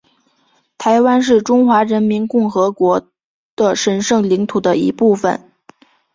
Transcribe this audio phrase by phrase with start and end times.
[0.79, 3.07] 台湾是中华人民共和国
[3.55, 5.47] 的神圣领土的一部分